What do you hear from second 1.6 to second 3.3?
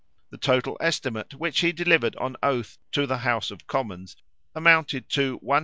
delivered on oath to the